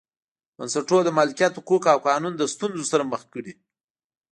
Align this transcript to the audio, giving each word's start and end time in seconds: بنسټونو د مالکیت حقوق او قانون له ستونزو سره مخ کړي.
بنسټونو 0.57 1.01
د 1.05 1.09
مالکیت 1.17 1.53
حقوق 1.59 1.83
او 1.93 1.99
قانون 2.07 2.33
له 2.37 2.45
ستونزو 2.53 2.83
سره 2.91 3.03
مخ 3.11 3.21
کړي. 3.33 3.53